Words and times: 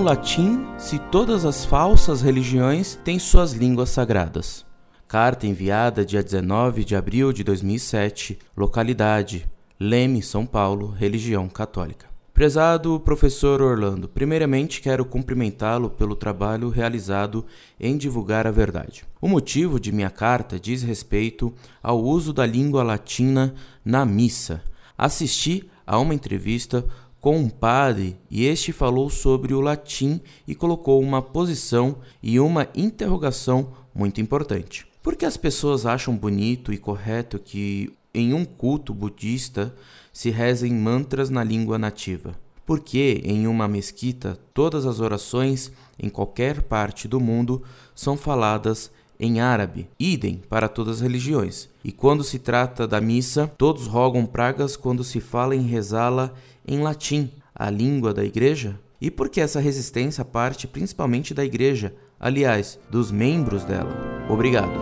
latim 0.00 0.64
se 0.78 1.00
todas 1.10 1.44
as 1.44 1.64
falsas 1.64 2.22
religiões 2.22 2.94
têm 3.04 3.18
suas 3.18 3.52
línguas 3.52 3.90
sagradas? 3.90 4.64
Carta 5.08 5.48
enviada 5.48 6.04
dia 6.04 6.22
19 6.22 6.84
de 6.84 6.94
abril 6.94 7.32
de 7.32 7.42
2007, 7.42 8.38
localidade 8.56 9.48
Leme, 9.80 10.22
São 10.22 10.46
Paulo, 10.46 10.94
religião 10.96 11.48
católica. 11.48 12.06
Prezado 12.32 13.00
professor 13.00 13.60
Orlando, 13.60 14.08
primeiramente 14.08 14.80
quero 14.80 15.04
cumprimentá-lo 15.04 15.90
pelo 15.90 16.14
trabalho 16.14 16.68
realizado 16.68 17.44
em 17.80 17.96
divulgar 17.96 18.46
a 18.46 18.52
verdade. 18.52 19.04
O 19.20 19.26
motivo 19.26 19.80
de 19.80 19.90
minha 19.90 20.10
carta 20.10 20.60
diz 20.60 20.84
respeito 20.84 21.52
ao 21.82 22.00
uso 22.00 22.32
da 22.32 22.46
língua 22.46 22.84
latina 22.84 23.54
na 23.84 24.06
missa. 24.06 24.62
Assisti 24.96 25.68
a 25.84 25.98
uma 25.98 26.14
entrevista 26.14 26.84
com 27.20 27.36
um 27.36 27.48
padre 27.48 28.16
e 28.30 28.44
este 28.44 28.72
falou 28.72 29.10
sobre 29.10 29.54
o 29.54 29.60
latim 29.60 30.20
e 30.46 30.54
colocou 30.54 31.00
uma 31.02 31.20
posição 31.20 31.96
e 32.22 32.38
uma 32.38 32.68
interrogação 32.74 33.72
muito 33.94 34.20
importante. 34.20 34.86
Por 35.02 35.16
que 35.16 35.24
as 35.24 35.36
pessoas 35.36 35.86
acham 35.86 36.16
bonito 36.16 36.72
e 36.72 36.78
correto 36.78 37.38
que 37.38 37.92
em 38.14 38.32
um 38.34 38.44
culto 38.44 38.94
budista 38.94 39.74
se 40.12 40.30
rezem 40.30 40.72
mantras 40.72 41.30
na 41.30 41.42
língua 41.42 41.78
nativa? 41.78 42.34
Por 42.64 42.80
que 42.80 43.22
em 43.24 43.46
uma 43.46 43.66
mesquita 43.66 44.38
todas 44.52 44.84
as 44.84 45.00
orações 45.00 45.72
em 45.98 46.08
qualquer 46.08 46.62
parte 46.62 47.08
do 47.08 47.18
mundo 47.18 47.62
são 47.94 48.16
faladas 48.16 48.90
em 49.18 49.40
árabe, 49.40 49.88
idem 49.98 50.40
para 50.48 50.68
todas 50.68 50.96
as 50.96 51.00
religiões. 51.00 51.68
E 51.84 51.90
quando 51.90 52.22
se 52.22 52.38
trata 52.38 52.86
da 52.86 53.00
missa, 53.00 53.46
todos 53.58 53.86
rogam 53.86 54.24
pragas 54.24 54.76
quando 54.76 55.02
se 55.02 55.20
fala 55.20 55.56
em 55.56 55.62
rezá-la 55.62 56.32
em 56.66 56.80
latim, 56.80 57.30
a 57.54 57.70
língua 57.70 58.14
da 58.14 58.24
igreja? 58.24 58.78
E 59.00 59.10
por 59.10 59.28
que 59.28 59.40
essa 59.40 59.60
resistência 59.60 60.24
parte 60.24 60.66
principalmente 60.66 61.32
da 61.32 61.44
igreja, 61.44 61.94
aliás, 62.18 62.78
dos 62.90 63.10
membros 63.10 63.64
dela? 63.64 63.90
Obrigado. 64.28 64.72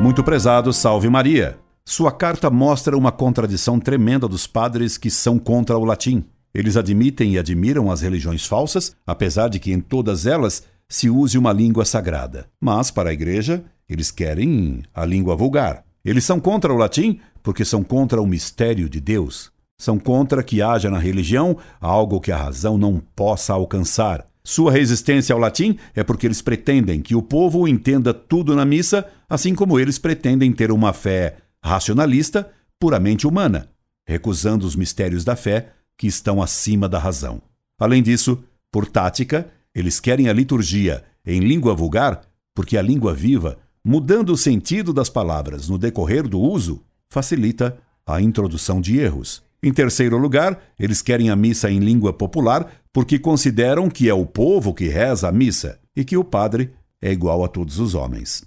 Muito 0.00 0.24
prezado, 0.24 0.72
salve 0.72 1.10
Maria. 1.10 1.58
Sua 1.84 2.10
carta 2.10 2.48
mostra 2.48 2.96
uma 2.96 3.12
contradição 3.12 3.78
tremenda 3.78 4.26
dos 4.26 4.46
padres 4.46 4.96
que 4.96 5.10
são 5.10 5.38
contra 5.38 5.76
o 5.76 5.84
latim. 5.84 6.24
Eles 6.54 6.76
admitem 6.76 7.34
e 7.34 7.38
admiram 7.38 7.90
as 7.90 8.00
religiões 8.00 8.44
falsas, 8.44 8.94
apesar 9.06 9.48
de 9.48 9.58
que 9.58 9.72
em 9.72 9.80
todas 9.80 10.26
elas 10.26 10.64
se 10.88 11.08
use 11.08 11.38
uma 11.38 11.52
língua 11.52 11.84
sagrada. 11.84 12.46
Mas, 12.60 12.90
para 12.90 13.10
a 13.10 13.12
igreja, 13.12 13.62
eles 13.88 14.10
querem 14.10 14.82
a 14.92 15.04
língua 15.04 15.36
vulgar. 15.36 15.84
Eles 16.04 16.24
são 16.24 16.40
contra 16.40 16.72
o 16.72 16.76
latim 16.76 17.20
porque 17.42 17.64
são 17.64 17.82
contra 17.82 18.20
o 18.20 18.26
mistério 18.26 18.88
de 18.88 19.00
Deus. 19.00 19.52
São 19.78 19.98
contra 19.98 20.42
que 20.42 20.60
haja 20.60 20.90
na 20.90 20.98
religião 20.98 21.56
algo 21.80 22.20
que 22.20 22.32
a 22.32 22.36
razão 22.36 22.76
não 22.76 23.00
possa 23.14 23.52
alcançar. 23.52 24.26
Sua 24.42 24.72
resistência 24.72 25.32
ao 25.32 25.38
latim 25.38 25.78
é 25.94 26.02
porque 26.02 26.26
eles 26.26 26.42
pretendem 26.42 27.00
que 27.00 27.14
o 27.14 27.22
povo 27.22 27.68
entenda 27.68 28.12
tudo 28.12 28.56
na 28.56 28.64
missa, 28.64 29.06
assim 29.28 29.54
como 29.54 29.78
eles 29.78 29.98
pretendem 29.98 30.52
ter 30.52 30.72
uma 30.72 30.92
fé 30.92 31.36
racionalista, 31.62 32.50
puramente 32.78 33.26
humana, 33.26 33.68
recusando 34.06 34.66
os 34.66 34.74
mistérios 34.74 35.24
da 35.24 35.36
fé 35.36 35.68
que 36.00 36.06
estão 36.06 36.40
acima 36.40 36.88
da 36.88 36.98
razão. 36.98 37.42
Além 37.78 38.02
disso, 38.02 38.42
por 38.72 38.86
tática, 38.86 39.46
eles 39.74 40.00
querem 40.00 40.30
a 40.30 40.32
liturgia 40.32 41.04
em 41.26 41.40
língua 41.40 41.74
vulgar, 41.74 42.22
porque 42.54 42.78
a 42.78 42.82
língua 42.82 43.12
viva, 43.12 43.58
mudando 43.84 44.30
o 44.30 44.36
sentido 44.36 44.94
das 44.94 45.10
palavras 45.10 45.68
no 45.68 45.76
decorrer 45.76 46.26
do 46.26 46.40
uso, 46.40 46.82
facilita 47.10 47.76
a 48.06 48.18
introdução 48.18 48.80
de 48.80 48.98
erros. 48.98 49.42
Em 49.62 49.74
terceiro 49.74 50.16
lugar, 50.16 50.58
eles 50.78 51.02
querem 51.02 51.28
a 51.28 51.36
missa 51.36 51.70
em 51.70 51.80
língua 51.80 52.14
popular 52.14 52.66
porque 52.94 53.18
consideram 53.18 53.90
que 53.90 54.08
é 54.08 54.14
o 54.14 54.24
povo 54.24 54.72
que 54.72 54.88
reza 54.88 55.28
a 55.28 55.32
missa 55.32 55.78
e 55.94 56.02
que 56.02 56.16
o 56.16 56.24
padre 56.24 56.70
é 57.02 57.12
igual 57.12 57.44
a 57.44 57.48
todos 57.48 57.78
os 57.78 57.94
homens. 57.94 58.42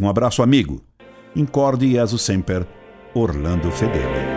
Um 0.00 0.08
abraço, 0.08 0.42
amigo. 0.42 0.82
Incorde 1.36 1.90
Jesus 1.90 2.22
Semper, 2.22 2.66
Orlando 3.14 3.70
Fedeli. 3.70 4.33